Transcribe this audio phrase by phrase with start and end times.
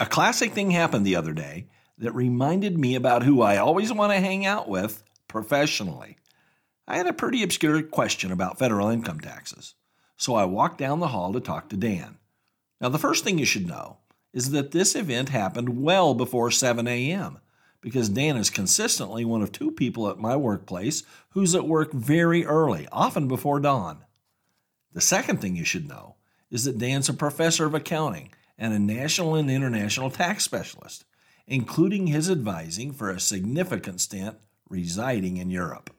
[0.00, 1.66] A classic thing happened the other day
[1.98, 6.16] that reminded me about who I always want to hang out with professionally.
[6.88, 9.74] I had a pretty obscure question about federal income taxes,
[10.16, 12.16] so I walked down the hall to talk to Dan.
[12.80, 13.98] Now, the first thing you should know
[14.32, 17.38] is that this event happened well before 7 a.m.
[17.82, 22.46] because Dan is consistently one of two people at my workplace who's at work very
[22.46, 24.06] early, often before dawn.
[24.94, 26.16] The second thing you should know
[26.50, 28.30] is that Dan's a professor of accounting
[28.60, 31.06] and a national and international tax specialist,
[31.46, 34.36] including his advising for a significant stint
[34.68, 35.90] residing in Europe.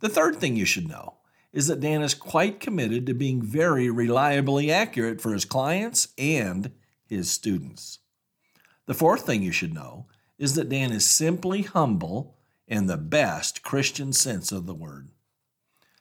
[0.00, 1.18] The third thing you should know
[1.52, 6.70] is that Dan is quite committed to being very reliably accurate for his clients and
[7.06, 7.98] his students.
[8.86, 10.06] The fourth thing you should know
[10.38, 15.08] is that Dan is simply humble in the best Christian sense of the word.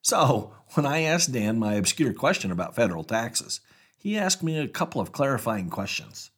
[0.00, 3.60] So, when I asked Dan my obscure question about federal taxes,
[3.98, 6.30] he asked me a couple of clarifying questions.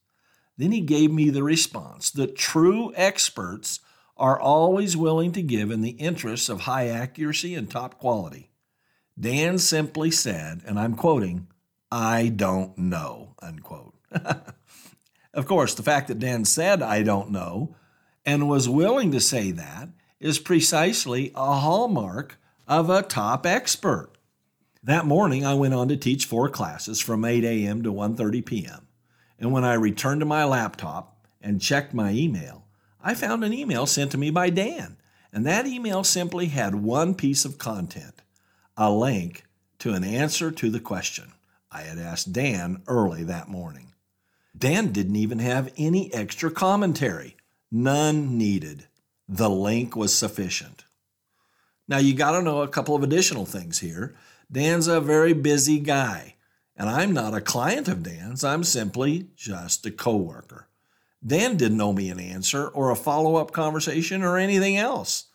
[0.56, 3.80] Then he gave me the response that true experts
[4.16, 8.50] are always willing to give in the interests of high accuracy and top quality.
[9.18, 11.48] Dan simply said, and I'm quoting,
[11.90, 13.94] I don't know, unquote.
[15.34, 17.74] of course, the fact that Dan said, I don't know,
[18.24, 19.88] and was willing to say that
[20.20, 22.38] is precisely a hallmark
[22.68, 24.10] of a top expert.
[24.82, 27.82] That morning, I went on to teach four classes from 8 a.m.
[27.82, 28.88] to 1:30 p.m.
[29.38, 32.64] And when I returned to my laptop and checked my email,
[33.02, 34.96] I found an email sent to me by Dan.
[35.32, 38.22] And that email simply had one piece of content
[38.76, 39.44] a link
[39.80, 41.32] to an answer to the question
[41.70, 43.92] I had asked Dan early that morning.
[44.56, 47.36] Dan didn't even have any extra commentary,
[47.70, 48.86] none needed.
[49.28, 50.84] The link was sufficient.
[51.86, 54.14] Now, you got to know a couple of additional things here.
[54.52, 56.34] Dan's a very busy guy,
[56.76, 58.42] and I'm not a client of Dan's.
[58.42, 60.66] I'm simply just a coworker.
[61.24, 65.26] Dan didn't owe me an answer or a follow up conversation or anything else.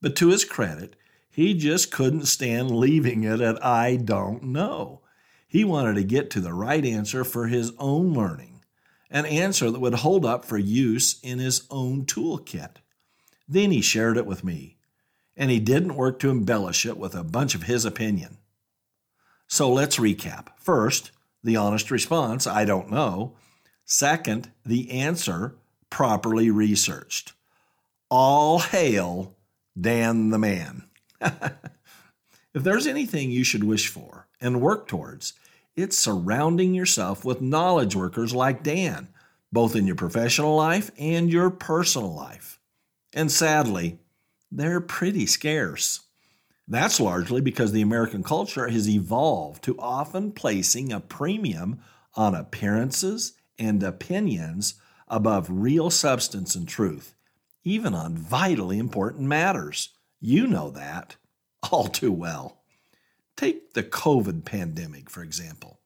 [0.00, 0.96] But to his credit,
[1.30, 5.02] he just couldn't stand leaving it at I don't know.
[5.46, 8.64] He wanted to get to the right answer for his own learning,
[9.10, 12.76] an answer that would hold up for use in his own toolkit.
[13.48, 14.76] Then he shared it with me,
[15.36, 18.38] and he didn't work to embellish it with a bunch of his opinion.
[19.48, 20.48] So let's recap.
[20.56, 21.10] First,
[21.42, 23.36] the honest response, I don't know.
[23.84, 25.54] Second, the answer,
[25.90, 27.32] properly researched.
[28.10, 29.36] All hail
[29.78, 30.84] Dan the man.
[31.20, 31.52] if
[32.54, 35.34] there's anything you should wish for and work towards,
[35.76, 39.08] it's surrounding yourself with knowledge workers like Dan,
[39.52, 42.58] both in your professional life and your personal life.
[43.12, 43.98] And sadly,
[44.50, 46.00] they're pretty scarce.
[46.68, 51.80] That's largely because the American culture has evolved to often placing a premium
[52.14, 54.74] on appearances and opinions
[55.08, 57.14] above real substance and truth,
[57.62, 59.90] even on vitally important matters.
[60.20, 61.16] You know that
[61.70, 62.62] all too well.
[63.36, 65.80] Take the COVID pandemic, for example.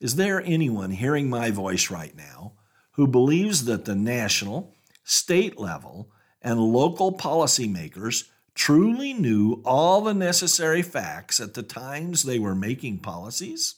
[0.00, 2.52] Is there anyone hearing my voice right now
[2.92, 6.10] who believes that the national, state level,
[6.42, 12.98] and local policymakers truly knew all the necessary facts at the times they were making
[12.98, 13.76] policies?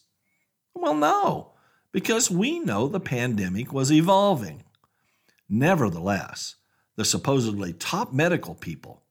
[0.75, 1.53] Well, no,
[1.93, 4.65] because we know the pandemic was evolving.
[5.49, 6.57] Nevertheless,
[6.97, 9.03] the supposedly top medical people,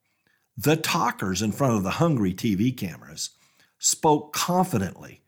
[0.57, 3.31] the talkers in front of the hungry TV cameras,
[3.79, 5.21] spoke confidently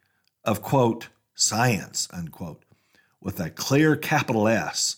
[0.44, 2.64] of, quote, science, unquote,
[3.22, 4.98] with a clear capital S,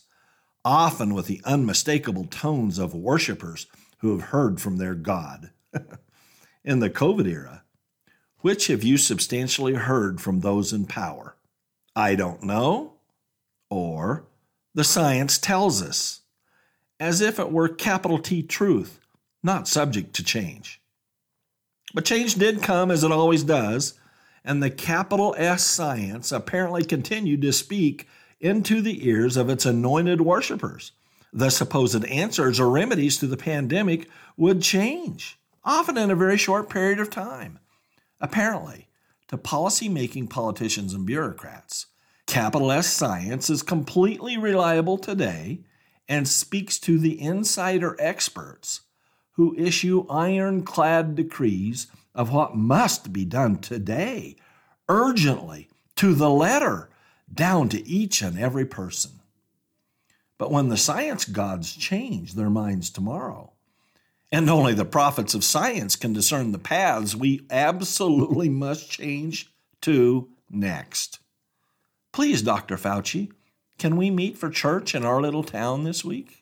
[0.63, 3.68] often with the unmistakable tones of worshippers
[4.00, 5.51] who have heard from their God.
[6.63, 7.63] in the COVID era,
[8.42, 11.36] which have you substantially heard from those in power?
[11.96, 12.94] I don't know.
[13.69, 14.25] Or
[14.74, 16.22] the science tells us,
[17.00, 19.00] as if it were capital T truth,
[19.42, 20.81] not subject to change.
[21.94, 23.96] But change did come as it always does,
[24.44, 28.07] and the capital S science apparently continued to speak
[28.40, 30.92] into the ears of its anointed worshippers
[31.31, 36.70] the supposed answers or remedies to the pandemic would change, often in a very short
[36.70, 37.60] period of time.
[38.20, 38.88] Apparently,
[39.28, 41.86] to policy making politicians and bureaucrats,
[42.26, 45.62] capital S science is completely reliable today
[46.08, 48.82] and speaks to the insider experts
[49.34, 54.36] who issue ironclad decrees of what must be done today,
[54.90, 56.90] urgently, to the letter,
[57.32, 59.19] down to each and every person.
[60.39, 63.51] But when the science gods change their minds tomorrow,
[64.31, 69.51] and only the prophets of science can discern the paths we absolutely must change
[69.81, 71.19] to next.
[72.12, 72.77] Please, Dr.
[72.77, 73.31] Fauci,
[73.77, 76.41] can we meet for church in our little town this week?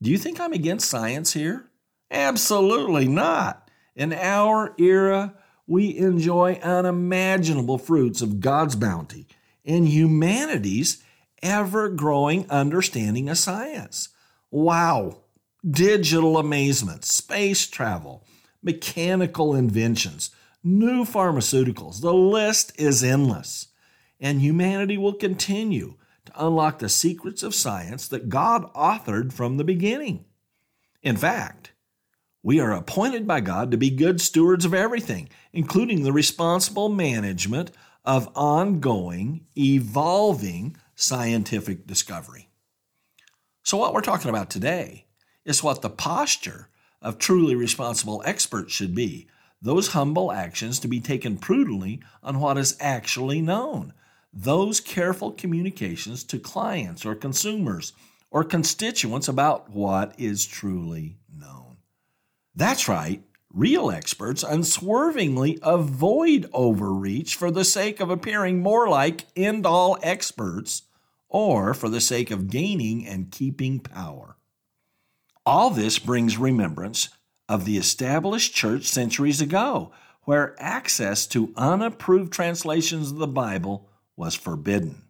[0.00, 1.66] Do you think I'm against science here?
[2.10, 3.70] Absolutely not.
[3.94, 5.34] In our era,
[5.66, 9.26] we enjoy unimaginable fruits of God's bounty
[9.64, 11.02] and humanity's
[11.42, 14.10] ever growing understanding of science.
[14.50, 15.22] Wow!
[15.68, 18.24] Digital amazement, space travel,
[18.62, 20.30] mechanical inventions,
[20.62, 22.00] new pharmaceuticals.
[22.00, 23.68] The list is endless.
[24.20, 25.96] And humanity will continue
[26.26, 30.24] to unlock the secrets of science that God authored from the beginning.
[31.02, 31.72] In fact,
[32.42, 37.70] we are appointed by God to be good stewards of everything, including the responsible management
[38.04, 42.48] of ongoing, evolving scientific discovery.
[43.62, 45.06] So, what we're talking about today
[45.44, 46.68] is what the posture
[47.00, 49.28] of truly responsible experts should be
[49.60, 53.92] those humble actions to be taken prudently on what is actually known,
[54.32, 57.92] those careful communications to clients or consumers
[58.30, 61.76] or constituents about what is truly known.
[62.56, 63.22] That's right.
[63.52, 70.82] Real experts unswervingly avoid overreach for the sake of appearing more like end all experts
[71.32, 74.36] or for the sake of gaining and keeping power.
[75.46, 77.08] All this brings remembrance
[77.48, 79.92] of the established church centuries ago,
[80.24, 85.02] where access to unapproved translations of the Bible was forbidden.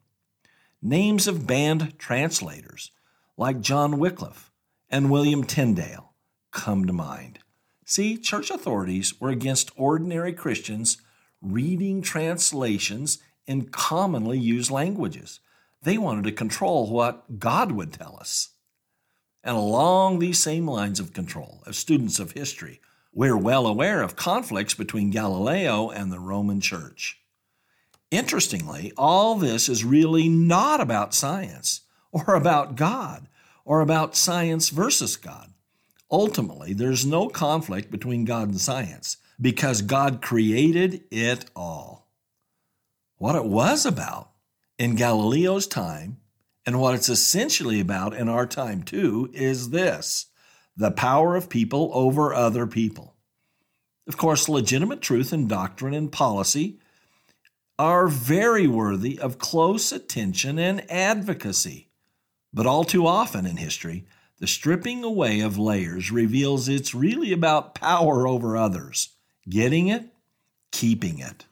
[0.81, 2.93] Names of banned translators,
[3.37, 4.51] like John Wycliffe
[4.89, 6.13] and William Tyndale,
[6.53, 7.41] come to mind.
[7.85, 10.99] See, church authorities were against ordinary Christians
[11.41, 15.41] reading translations in commonly used languages.
[15.83, 18.51] They wanted to control what God would tell us.
[19.43, 22.81] And along these same lines of control, as students of history,
[23.13, 27.19] we're well aware of conflicts between Galileo and the Roman Church.
[28.11, 31.81] Interestingly, all this is really not about science
[32.13, 33.27] or about God
[33.65, 35.53] or about science versus God.
[36.11, 42.07] Ultimately, there's no conflict between God and science because God created it all.
[43.17, 44.32] What it was about
[44.83, 46.17] in Galileo's time
[46.67, 50.27] and what it's essentially about in our time too is this
[50.77, 53.15] the power of people over other people.
[54.09, 56.81] Of course, legitimate truth and doctrine and policy
[57.79, 61.89] are very worthy of close attention and advocacy.
[62.53, 64.05] But all too often in history,
[64.41, 69.11] the stripping away of layers reveals it's really about power over others,
[69.49, 70.09] getting it,
[70.73, 71.47] keeping it.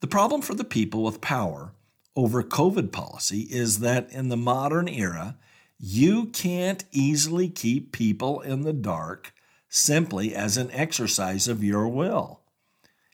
[0.00, 1.72] The problem for the people with power
[2.16, 5.36] over COVID policy is that in the modern era,
[5.78, 9.34] you can't easily keep people in the dark
[9.68, 12.40] simply as an exercise of your will.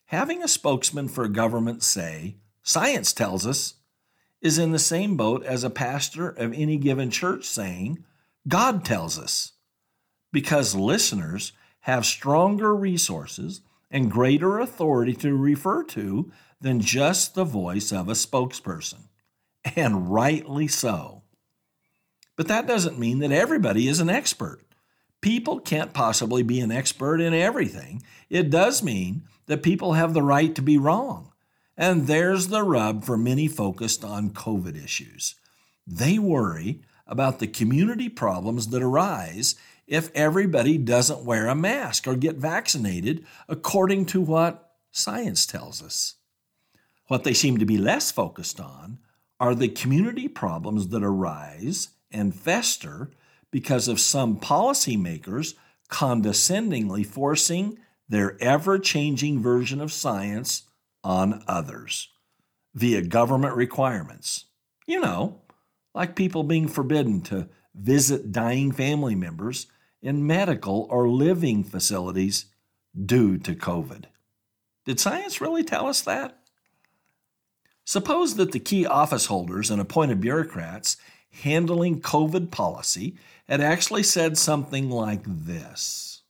[0.06, 3.74] Having a spokesman for government say, science tells us,
[4.40, 8.04] is in the same boat as a pastor of any given church saying,
[8.46, 9.52] God tells us,
[10.32, 17.92] because listeners have stronger resources and greater authority to refer to than just the voice
[17.92, 19.08] of a spokesperson.
[19.76, 21.22] And rightly so.
[22.34, 24.60] But that doesn't mean that everybody is an expert.
[25.20, 28.02] People can't possibly be an expert in everything.
[28.28, 31.32] It does mean that people have the right to be wrong.
[31.76, 35.36] And there's the rub for many focused on COVID issues.
[35.86, 39.54] They worry about the community problems that arise
[39.86, 46.14] if everybody doesn't wear a mask or get vaccinated according to what science tells us.
[47.08, 48.98] What they seem to be less focused on
[49.38, 53.10] are the community problems that arise and fester
[53.50, 55.54] because of some policymakers
[55.88, 57.78] condescendingly forcing
[58.08, 60.62] their ever changing version of science
[61.04, 62.08] on others
[62.74, 64.46] via government requirements.
[64.86, 65.41] You know,
[65.94, 69.66] like people being forbidden to visit dying family members
[70.00, 72.46] in medical or living facilities
[73.04, 74.04] due to COVID.
[74.84, 76.38] Did science really tell us that?
[77.84, 80.96] Suppose that the key office holders and appointed bureaucrats
[81.42, 83.16] handling COVID policy
[83.48, 86.22] had actually said something like this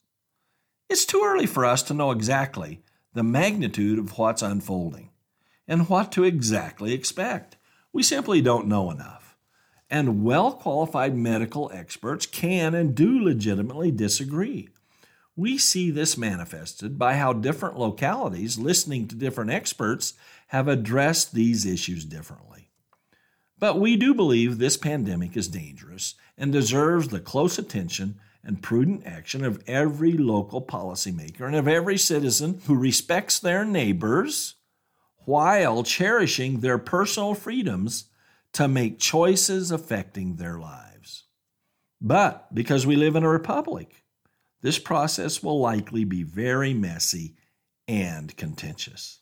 [0.89, 2.83] It's too early for us to know exactly
[3.15, 5.11] the magnitude of what's unfolding.
[5.69, 7.57] and what to exactly expect.
[7.93, 9.22] We simply don't know enough.
[9.93, 14.71] And well qualified medical experts can and do legitimately disagree.
[15.37, 20.15] We see this manifested by how different localities, listening to different experts,
[20.47, 22.71] have addressed these issues differently.
[23.59, 29.07] But we do believe this pandemic is dangerous and deserves the close attention and prudent
[29.07, 34.55] action of every local policymaker and of every citizen who respects their neighbors
[35.27, 38.07] while cherishing their personal freedoms
[38.53, 41.25] to make choices affecting their lives.
[42.01, 44.05] But because we live in a republic,
[44.61, 47.37] this process will likely be very messy
[47.89, 49.21] and contentious.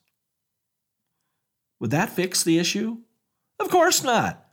[1.79, 2.99] Would that fix the issue?
[3.59, 4.47] Of course not.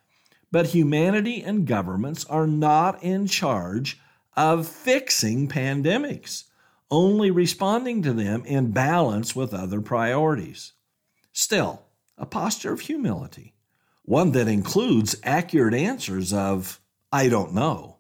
[0.52, 4.00] But humanity and governments are not in charge
[4.36, 6.46] of fixing pandemics,
[6.90, 10.74] only responding to them in balance with other priorities.
[11.34, 11.84] Still,
[12.18, 13.56] a posture of humility,
[14.08, 16.80] one that includes accurate answers of,
[17.12, 17.98] I don't know,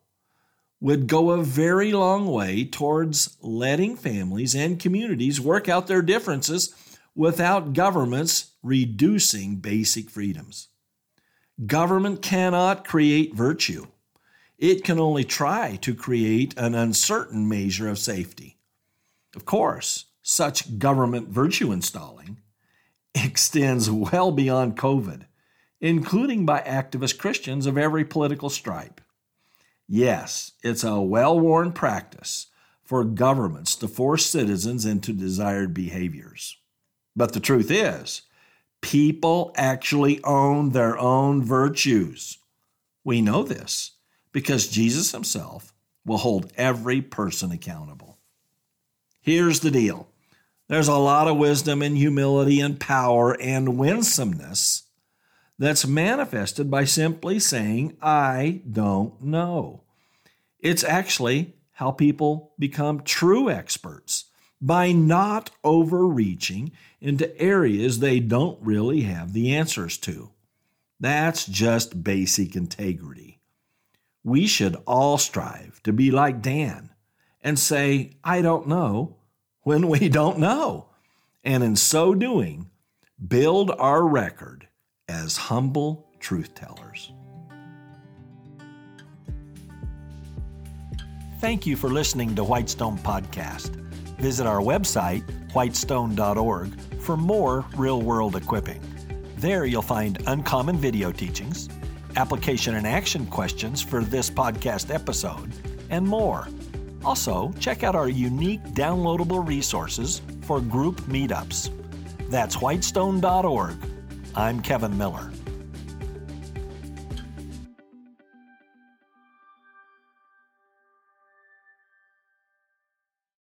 [0.80, 6.74] would go a very long way towards letting families and communities work out their differences
[7.14, 10.70] without governments reducing basic freedoms.
[11.66, 13.88] Government cannot create virtue.
[14.58, 18.58] It can only try to create an uncertain measure of safety.
[19.36, 22.38] Of course, such government virtue installing
[23.14, 25.26] extends well beyond COVID,
[25.79, 29.01] including by activist Christians of every political stripe.
[29.88, 32.48] Yes, it's a well worn practice
[32.84, 36.57] for governments to force citizens into desired behaviors.
[37.15, 38.24] But the truth is,
[38.81, 42.38] people actually own their own virtues.
[43.03, 43.91] We know this
[44.31, 45.74] because Jesus himself
[46.05, 48.17] will hold every person accountable.
[49.22, 50.07] Here's the deal
[50.69, 54.84] there's a lot of wisdom and humility and power and winsomeness
[55.60, 59.84] that's manifested by simply saying, I don't know.
[60.60, 64.26] It's actually how people become true experts
[64.60, 70.32] by not overreaching into areas they don't really have the answers to.
[71.00, 73.40] That's just basic integrity.
[74.24, 76.90] We should all strive to be like Dan
[77.42, 79.18] and say, I don't know,
[79.62, 80.90] when we don't know.
[81.44, 82.70] And in so doing,
[83.26, 84.68] build our record
[85.10, 87.14] as humble truth tellers.
[91.40, 93.70] Thank you for listening to Whitestone Podcast.
[94.18, 95.24] Visit our website,
[95.54, 98.82] whitestone.org, for more real world equipping.
[99.38, 101.70] There you'll find uncommon video teachings,
[102.16, 105.54] application and action questions for this podcast episode,
[105.90, 106.48] and more.
[107.06, 111.70] Also, check out our unique downloadable resources for group meetups.
[112.30, 113.78] That's whitestone.org.
[114.38, 115.32] I'm Kevin Miller.